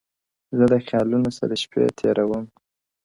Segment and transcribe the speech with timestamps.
[0.57, 2.45] زه د خيالـونو ســـــره شــپـــې تـېـــــروم؛